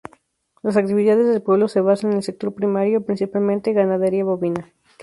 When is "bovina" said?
4.23-4.73